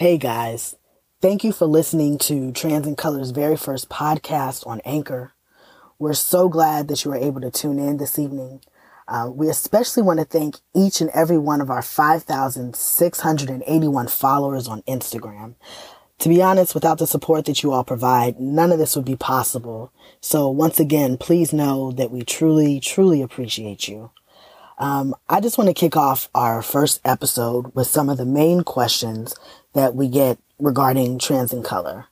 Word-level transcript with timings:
Hey 0.00 0.16
guys, 0.16 0.76
thank 1.20 1.44
you 1.44 1.52
for 1.52 1.66
listening 1.66 2.16
to 2.20 2.52
Trans 2.52 2.86
in 2.86 2.96
Color's 2.96 3.32
very 3.32 3.58
first 3.58 3.90
podcast 3.90 4.66
on 4.66 4.80
Anchor. 4.86 5.34
We're 5.98 6.14
so 6.14 6.48
glad 6.48 6.88
that 6.88 7.04
you 7.04 7.10
were 7.10 7.18
able 7.18 7.42
to 7.42 7.50
tune 7.50 7.78
in 7.78 7.98
this 7.98 8.18
evening. 8.18 8.62
Uh, 9.06 9.30
we 9.30 9.50
especially 9.50 10.02
want 10.02 10.18
to 10.18 10.24
thank 10.24 10.56
each 10.74 11.02
and 11.02 11.10
every 11.10 11.36
one 11.36 11.60
of 11.60 11.68
our 11.68 11.82
5,681 11.82 14.08
followers 14.08 14.68
on 14.68 14.80
Instagram. 14.88 15.56
To 16.20 16.30
be 16.30 16.40
honest, 16.40 16.74
without 16.74 16.96
the 16.96 17.06
support 17.06 17.44
that 17.44 17.62
you 17.62 17.72
all 17.72 17.84
provide, 17.84 18.40
none 18.40 18.72
of 18.72 18.78
this 18.78 18.96
would 18.96 19.04
be 19.04 19.16
possible. 19.16 19.92
So 20.22 20.48
once 20.48 20.80
again, 20.80 21.18
please 21.18 21.52
know 21.52 21.92
that 21.92 22.10
we 22.10 22.22
truly, 22.22 22.80
truly 22.80 23.20
appreciate 23.20 23.86
you. 23.86 24.12
Um, 24.80 25.14
I 25.28 25.40
just 25.40 25.58
want 25.58 25.68
to 25.68 25.74
kick 25.74 25.94
off 25.94 26.30
our 26.34 26.62
first 26.62 27.02
episode 27.04 27.74
with 27.74 27.86
some 27.86 28.08
of 28.08 28.16
the 28.16 28.24
main 28.24 28.62
questions 28.62 29.34
that 29.74 29.94
we 29.94 30.08
get 30.08 30.38
regarding 30.58 31.18
Trans 31.18 31.52
in 31.52 31.62
Color. 31.62 32.06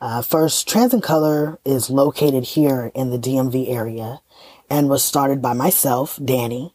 Uh, 0.00 0.22
first, 0.22 0.66
Trans 0.66 0.94
in 0.94 1.02
Color 1.02 1.58
is 1.66 1.90
located 1.90 2.44
here 2.44 2.90
in 2.94 3.10
the 3.10 3.18
DMV 3.18 3.68
area 3.68 4.22
and 4.70 4.88
was 4.88 5.04
started 5.04 5.42
by 5.42 5.52
myself, 5.52 6.18
Danny. 6.24 6.74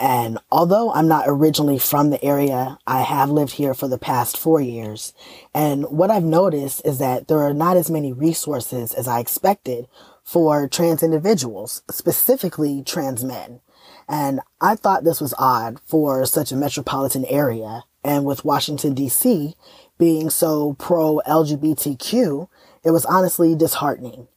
And 0.00 0.38
although 0.50 0.92
I'm 0.92 1.06
not 1.06 1.26
originally 1.28 1.78
from 1.78 2.10
the 2.10 2.24
area, 2.24 2.76
I 2.84 3.02
have 3.02 3.30
lived 3.30 3.52
here 3.52 3.74
for 3.74 3.86
the 3.86 3.98
past 3.98 4.36
four 4.36 4.60
years. 4.60 5.12
And 5.54 5.84
what 5.84 6.10
I've 6.10 6.24
noticed 6.24 6.82
is 6.84 6.98
that 6.98 7.28
there 7.28 7.42
are 7.42 7.54
not 7.54 7.76
as 7.76 7.88
many 7.88 8.12
resources 8.12 8.94
as 8.94 9.06
I 9.06 9.20
expected 9.20 9.86
for 10.24 10.66
trans 10.66 11.04
individuals, 11.04 11.82
specifically 11.88 12.82
trans 12.82 13.22
men. 13.22 13.60
And 14.08 14.40
I 14.60 14.74
thought 14.74 15.04
this 15.04 15.20
was 15.20 15.34
odd 15.38 15.80
for 15.84 16.24
such 16.24 16.50
a 16.50 16.56
metropolitan 16.56 17.24
area. 17.26 17.84
And 18.02 18.24
with 18.24 18.44
Washington 18.44 18.94
DC 18.94 19.54
being 19.98 20.30
so 20.30 20.74
pro 20.74 21.20
LGBTQ, 21.26 22.48
it 22.84 22.90
was 22.90 23.04
honestly 23.04 23.54
disheartening. 23.54 24.28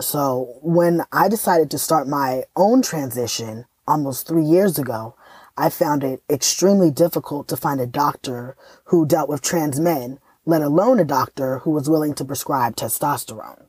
So 0.00 0.58
when 0.62 1.04
I 1.12 1.28
decided 1.28 1.70
to 1.70 1.78
start 1.78 2.08
my 2.08 2.44
own 2.56 2.82
transition 2.82 3.66
almost 3.86 4.26
three 4.26 4.44
years 4.44 4.78
ago, 4.78 5.14
I 5.56 5.68
found 5.68 6.02
it 6.02 6.22
extremely 6.30 6.90
difficult 6.90 7.46
to 7.48 7.56
find 7.56 7.80
a 7.80 7.86
doctor 7.86 8.56
who 8.86 9.06
dealt 9.06 9.28
with 9.28 9.42
trans 9.42 9.78
men, 9.78 10.18
let 10.44 10.62
alone 10.62 10.98
a 10.98 11.04
doctor 11.04 11.58
who 11.58 11.70
was 11.70 11.88
willing 11.88 12.14
to 12.14 12.24
prescribe 12.24 12.74
testosterone. 12.74 13.66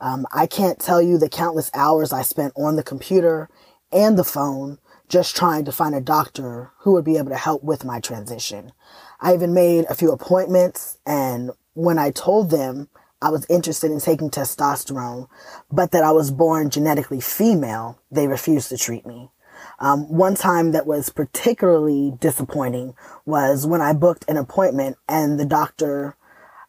Um, 0.00 0.26
I 0.32 0.46
can't 0.46 0.80
tell 0.80 1.00
you 1.00 1.18
the 1.18 1.28
countless 1.28 1.70
hours 1.74 2.12
I 2.12 2.22
spent 2.22 2.52
on 2.56 2.76
the 2.76 2.82
computer 2.82 3.48
and 3.92 4.18
the 4.18 4.24
phone 4.24 4.78
just 5.08 5.36
trying 5.36 5.64
to 5.64 5.72
find 5.72 5.94
a 5.94 6.00
doctor 6.00 6.72
who 6.80 6.92
would 6.92 7.04
be 7.04 7.16
able 7.16 7.30
to 7.30 7.36
help 7.36 7.62
with 7.62 7.84
my 7.84 8.00
transition. 8.00 8.72
I 9.20 9.34
even 9.34 9.54
made 9.54 9.86
a 9.88 9.94
few 9.94 10.10
appointments 10.10 10.98
and 11.06 11.50
when 11.74 11.98
I 11.98 12.10
told 12.10 12.50
them 12.50 12.88
I 13.20 13.30
was 13.30 13.46
interested 13.48 13.90
in 13.90 14.00
taking 14.00 14.30
testosterone, 14.30 15.28
but 15.70 15.90
that 15.92 16.04
I 16.04 16.12
was 16.12 16.30
born 16.30 16.70
genetically 16.70 17.20
female, 17.20 17.98
they 18.10 18.26
refused 18.26 18.68
to 18.70 18.76
treat 18.76 19.06
me. 19.06 19.30
Um, 19.78 20.12
one 20.12 20.34
time 20.34 20.72
that 20.72 20.86
was 20.86 21.08
particularly 21.08 22.12
disappointing 22.20 22.94
was 23.24 23.66
when 23.66 23.80
I 23.80 23.92
booked 23.92 24.24
an 24.28 24.36
appointment 24.36 24.96
and 25.08 25.40
the 25.40 25.46
doctor, 25.46 26.16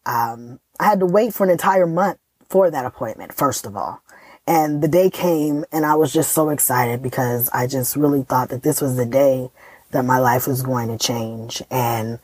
um, 0.06 0.60
I 0.80 0.86
had 0.86 1.00
to 1.00 1.06
wait 1.06 1.34
for 1.34 1.44
an 1.44 1.50
entire 1.50 1.88
month 1.88 2.20
for 2.50 2.72
that 2.72 2.86
appointment, 2.86 3.34
first 3.34 3.66
of 3.66 3.76
all. 3.76 4.02
And 4.48 4.81
the 4.81 4.88
day 4.88 5.09
came 5.09 5.66
and 5.73 5.86
I 5.86 5.95
was 5.95 6.14
just 6.14 6.31
so 6.31 6.50
excited 6.50 7.03
because 7.03 7.50
I 7.50 7.67
just 7.67 7.98
really 7.98 8.23
thought 8.23 8.48
that 8.50 8.64
this 8.64 8.80
was 8.81 8.95
the 8.95 9.06
day 9.06 9.52
that 9.92 10.06
my 10.06 10.20
life 10.20 10.48
was 10.48 10.62
going 10.62 10.88
to 10.88 10.98
change. 10.98 11.62
And 11.70 12.20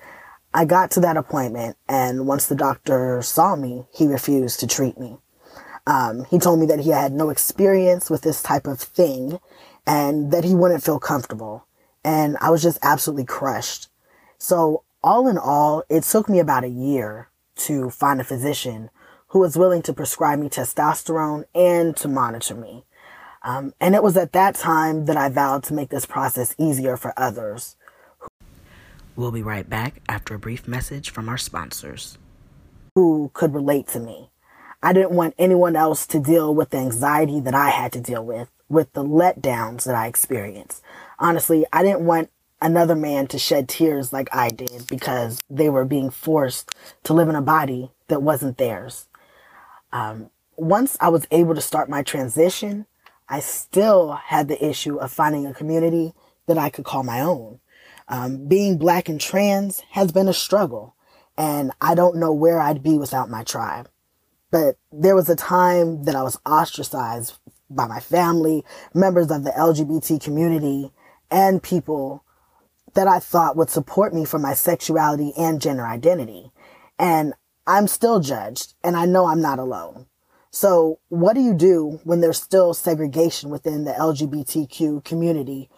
I 0.53 0.63
got 0.63 0.89
to 0.91 1.02
that 1.02 1.17
appointment 1.17 1.75
and 1.88 2.25
once 2.25 2.47
the 2.47 2.55
doctor 2.55 3.21
saw 3.21 3.57
me, 3.57 3.88
he 3.93 4.07
refused 4.07 4.61
to 4.61 4.67
treat 4.67 4.97
me. 4.97 5.17
Um, 5.85 6.23
he 6.25 6.39
told 6.39 6.61
me 6.61 6.65
that 6.67 6.80
he 6.80 6.91
had 6.91 7.11
no 7.11 7.30
experience 7.30 8.09
with 8.09 8.21
this 8.21 8.41
type 8.41 8.67
of 8.67 8.80
thing 8.80 9.39
and 9.86 10.31
that 10.31 10.45
he 10.45 10.55
wouldn't 10.55 10.83
feel 10.83 10.99
comfortable. 10.99 11.65
And 12.05 12.37
I 12.39 12.52
was 12.52 12.64
just 12.64 12.80
absolutely 12.81 13.25
crushed. 13.25 13.89
So 14.37 14.83
all 15.03 15.27
in 15.27 15.37
all, 15.37 15.83
it 15.89 16.03
took 16.03 16.30
me 16.30 16.39
about 16.39 16.64
a 16.64 16.69
year 16.69 17.30
to 17.55 17.89
find 17.89 18.21
a 18.21 18.23
physician 18.23 18.89
who 19.33 19.39
was 19.39 19.58
willing 19.58 19.82
to 19.82 19.92
prescribe 19.92 20.38
me 20.38 20.48
testosterone 20.48 21.44
and 21.55 21.98
to 21.98 22.08
monitor 22.08 22.54
me. 22.54 22.86
Um, 23.42 23.73
and 23.82 23.95
it 23.95 24.04
was 24.04 24.16
at 24.16 24.32
that 24.33 24.54
time 24.54 25.05
that 25.05 25.17
I 25.17 25.27
vowed 25.27 25.64
to 25.64 25.73
make 25.73 25.89
this 25.89 26.05
process 26.05 26.54
easier 26.60 26.98
for 26.98 27.14
others. 27.17 27.76
We'll 29.16 29.32
be 29.32 29.42
right 29.42 29.67
back 29.67 30.02
after 30.08 30.36
a 30.36 30.39
brief 30.39 30.67
message 30.67 31.10
from 31.10 31.27
our 31.30 31.39
sponsors. 31.39 32.20
Who 32.93 33.32
could 33.33 33.55
relate 33.55 33.88
to 33.88 33.99
me. 33.99 34.30
I 34.83 34.93
didn't 34.93 35.11
want 35.11 35.33
anyone 35.39 35.76
else 35.76 36.05
to 36.08 36.20
deal 36.20 36.54
with 36.54 36.70
the 36.70 36.77
anxiety 36.77 37.39
that 37.39 37.55
I 37.55 37.72
had 37.72 37.92
to 37.93 37.99
deal 37.99 38.23
with, 38.23 38.52
with 38.70 38.93
the 38.93 39.04
letdowns 39.04 39.86
that 39.86 39.95
I 39.95 40.05
experienced. 40.05 40.83
Honestly, 41.17 41.66
I 41.73 41.82
didn't 41.82 42.05
want 42.05 42.30
another 42.61 42.95
man 42.95 43.26
to 43.27 43.39
shed 43.39 43.67
tears 43.67 44.14
like 44.14 44.30
I 44.32 44.49
did 44.49 44.86
because 44.88 45.42
they 45.49 45.70
were 45.70 45.86
being 45.86 46.11
forced 46.11 46.70
to 47.05 47.14
live 47.14 47.30
in 47.30 47.36
a 47.36 47.42
body 47.42 47.89
that 48.10 48.22
wasn't 48.22 48.60
theirs. 48.60 49.08
Um, 49.93 50.31
once 50.58 50.98
I 50.99 51.09
was 51.09 51.27
able 51.31 51.55
to 51.55 51.61
start 51.61 51.89
my 51.89 52.04
transition, 52.04 52.87
I 53.30 53.39
still 53.39 54.14
had 54.14 54.48
the 54.48 54.64
issue 54.64 54.98
of 54.98 55.11
finding 55.11 55.45
a 55.45 55.54
community 55.54 56.14
that 56.48 56.58
I 56.58 56.70
could 56.70 56.83
call 56.83 57.04
my 57.04 57.21
own. 57.21 57.59
Um, 58.09 58.48
being 58.48 58.77
black 58.77 59.08
and 59.08 59.21
trans 59.21 59.81
has 59.92 60.11
been 60.11 60.27
a 60.27 60.33
struggle, 60.33 60.95
and 61.37 61.71
I 61.80 61.95
don't 61.95 62.17
know 62.17 62.33
where 62.33 62.59
I'd 62.59 62.83
be 62.83 62.98
without 62.98 63.30
my 63.30 63.43
tribe. 63.43 63.87
But 64.52 64.77
there 64.92 65.15
was 65.15 65.30
a 65.30 65.36
time 65.36 66.04
that 66.04 66.15
I 66.15 66.23
was 66.23 66.39
ostracized 66.45 67.37
by 67.70 67.87
my 67.87 67.99
family, 67.99 68.65
members 68.93 69.31
of 69.31 69.43
the 69.43 69.52
LGBT 69.52 70.21
community, 70.21 70.92
and 71.31 71.64
people 71.64 72.23
that 72.93 73.08
I 73.08 73.20
thought 73.20 73.55
would 73.55 73.70
support 73.70 74.14
me 74.14 74.25
for 74.25 74.37
my 74.37 74.54
sexuality 74.54 75.33
and 75.37 75.61
gender 75.61 75.86
identity. 75.86 76.52
And 76.99 77.33
I'm 77.65 77.87
still 77.87 78.19
judged 78.19 78.73
and 78.83 78.95
I 78.95 79.05
know 79.05 79.25
I'm 79.25 79.41
not 79.41 79.59
alone. 79.59 80.07
So 80.51 80.99
what 81.09 81.33
do 81.33 81.41
you 81.41 81.53
do 81.53 81.99
when 82.03 82.21
there's 82.21 82.41
still 82.41 82.73
segregation 82.73 83.49
within 83.49 83.85
the 83.85 83.91
LGBTQ 83.91 85.03
community 85.03 85.69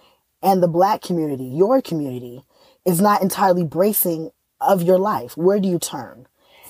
and 0.41 0.61
the 0.61 0.67
black 0.67 1.01
community, 1.01 1.45
your 1.45 1.81
community 1.81 2.43
is 2.85 2.99
not 2.99 3.21
entirely 3.21 3.63
bracing 3.63 4.31
of 4.59 4.81
your 4.81 4.97
life? 4.97 5.37
Where 5.37 5.59
do 5.59 5.67
you 5.67 5.79
turn? 5.79 6.27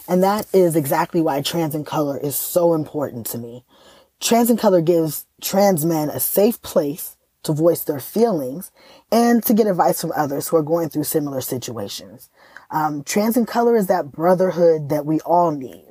And 0.08 0.22
that 0.22 0.46
is 0.54 0.76
exactly 0.76 1.22
why 1.22 1.42
trans 1.42 1.74
in 1.74 1.84
color 1.84 2.18
is 2.18 2.36
so 2.36 2.74
important 2.74 3.26
to 3.28 3.38
me. 3.38 3.64
Trans 4.20 4.50
and 4.50 4.60
color 4.60 4.82
gives 4.82 5.26
trans 5.42 5.86
men 5.86 6.10
a 6.10 6.20
safe 6.20 6.62
place 6.62 7.18
to 7.46 7.54
voice 7.54 7.84
their 7.84 8.00
feelings 8.00 8.72
and 9.12 9.44
to 9.44 9.54
get 9.54 9.68
advice 9.68 10.02
from 10.02 10.12
others 10.16 10.48
who 10.48 10.58
are 10.58 10.64
going 10.64 10.90
through 10.90 11.04
similar 11.04 11.42
situations. 11.42 12.30
Um, 12.72 13.04
trans 13.04 13.38
in 13.38 13.46
color 13.46 13.76
is 13.76 13.88
that 13.88 14.12
brotherhood 14.12 14.90
that 14.90 15.06
we 15.06 15.20
all 15.22 15.52
need. 15.52 15.86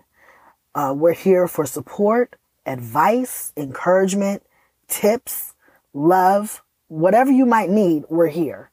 Uh, 0.74 0.92
we're 0.96 1.14
here 1.14 1.46
for 1.46 1.64
support, 1.64 2.36
advice, 2.66 3.52
encouragement, 3.56 4.42
tips, 4.88 5.54
love, 5.92 6.62
whatever 6.88 7.30
you 7.30 7.46
might 7.46 7.70
need, 7.70 8.04
we're 8.08 8.26
here. 8.26 8.70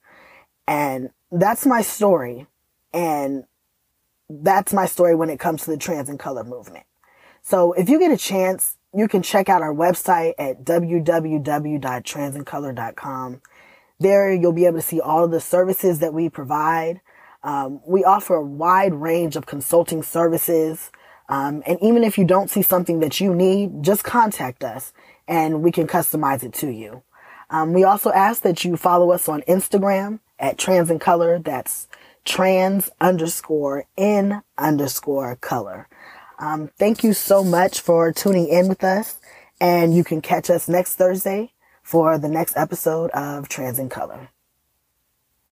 And 0.68 1.12
that's 1.31 1.66
my 1.66 1.81
story. 1.81 2.48
And 2.94 3.44
that's 4.30 4.74
my 4.74 4.86
story 4.86 5.16
when 5.16 5.30
it 5.30 5.40
comes 5.40 5.63
to 5.63 5.72
the 5.72 5.78
trans 5.78 6.09
in 6.09 6.18
color 6.18 6.44
movement. 6.44 6.86
So 7.44 7.74
if 7.74 7.90
you 7.90 8.00
get 8.00 8.12
a 8.12 8.18
chance, 8.18 8.78
you 8.94 9.07
can 9.07 9.22
check 9.22 9.47
out 9.50 9.62
our 9.62 9.74
website 9.74 10.34
at 10.38 10.63
www.transandcolor.com. 10.63 13.41
There 14.00 14.34
you'll 14.34 14.52
be 14.52 14.66
able 14.66 14.78
to 14.78 14.81
see 14.81 15.00
all 15.00 15.24
of 15.24 15.31
the 15.31 15.40
services 15.40 16.00
that 16.00 16.13
we 16.13 16.28
provide. 16.29 17.01
Um, 17.44 17.81
we 17.85 18.03
offer 18.03 18.35
a 18.35 18.44
wide 18.44 18.94
range 18.94 19.35
of 19.35 19.46
consulting 19.46 20.04
services. 20.04 20.92
Um, 21.30 21.63
and 21.66 21.80
even 21.81 22.04
if 22.04 22.18
you 22.18 22.25
don't 22.25 22.50
see 22.50 22.62
something 22.62 23.00
that 23.00 23.21
you 23.21 23.33
need, 23.33 23.83
just 23.83 24.04
contact 24.04 24.63
us 24.63 24.92
and 25.27 25.62
we 25.62 25.71
can 25.71 25.88
customize 25.88 26.44
it 26.44 26.54
to 26.54 26.69
you. 26.69 27.04
Um, 27.50 27.74
we 27.74 27.83
also 27.83 28.12
ask 28.12 28.44
that 28.44 28.63
you 28.63 28.77
follow 28.77 29.12
us 29.12 29.27
on 29.30 29.42
Instagram 29.44 30.19
at 30.39 30.57
trans 30.57 30.89
in 30.89 31.00
color. 31.00 31.39
That's 31.39 31.88
trans 32.25 32.89
underscore 33.00 33.86
in 33.95 34.42
underscore 34.57 35.36
color. 35.38 35.88
Um, 36.42 36.72
thank 36.80 37.04
you 37.04 37.14
so 37.14 37.44
much 37.44 37.82
for 37.82 38.12
tuning 38.12 38.48
in 38.48 38.68
with 38.68 38.84
us 38.84 39.20
and 39.62 39.96
you 39.96 40.04
can 40.04 40.22
catch 40.22 40.50
us 40.50 40.68
next 40.68 40.96
Thursday 40.96 41.54
for 41.84 42.18
the 42.18 42.30
next 42.30 42.58
episode 42.58 43.12
of 43.12 43.48
Trans 43.48 43.78
in 43.78 43.90
Color. 43.90 44.30